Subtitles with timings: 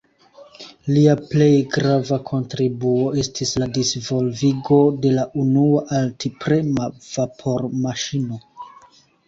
[0.93, 8.45] Lia plej grava kontribuo estis la disvolvigo de la unua alt-prema vapormaŝino.